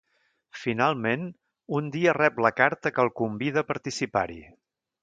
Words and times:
Finalment, 0.61 1.27
un 1.81 1.91
dia 1.97 2.17
rep 2.19 2.43
la 2.47 2.53
carta 2.63 2.95
que 2.97 3.07
el 3.07 3.17
convida 3.23 3.65
a 3.67 3.71
participar-hi. 3.71 4.43